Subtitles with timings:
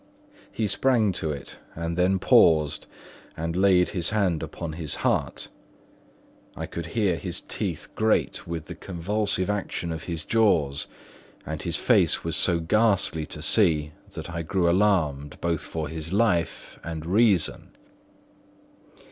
[0.51, 2.87] He sprang to it, and then paused,
[3.37, 5.47] and laid his hand upon his heart;
[6.57, 10.87] I could hear his teeth grate with the convulsive action of his jaws;
[11.45, 16.11] and his face was so ghastly to see that I grew alarmed both for his
[16.11, 17.69] life and reason.